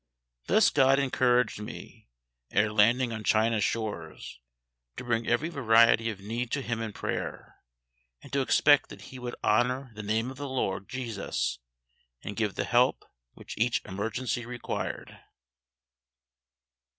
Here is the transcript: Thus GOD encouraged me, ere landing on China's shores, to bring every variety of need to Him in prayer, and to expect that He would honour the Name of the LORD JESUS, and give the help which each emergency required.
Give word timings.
Thus 0.47 0.71
GOD 0.71 0.97
encouraged 0.97 1.61
me, 1.61 2.09
ere 2.49 2.73
landing 2.73 3.13
on 3.13 3.23
China's 3.23 3.63
shores, 3.63 4.39
to 4.97 5.03
bring 5.03 5.27
every 5.27 5.49
variety 5.49 6.09
of 6.09 6.19
need 6.19 6.49
to 6.53 6.63
Him 6.63 6.81
in 6.81 6.91
prayer, 6.91 7.57
and 8.23 8.33
to 8.33 8.41
expect 8.41 8.89
that 8.89 9.01
He 9.13 9.19
would 9.19 9.35
honour 9.43 9.91
the 9.93 10.01
Name 10.01 10.31
of 10.31 10.37
the 10.37 10.49
LORD 10.49 10.89
JESUS, 10.89 11.59
and 12.23 12.35
give 12.35 12.55
the 12.55 12.63
help 12.65 13.05
which 13.35 13.55
each 13.59 13.85
emergency 13.85 14.43
required. 14.43 15.19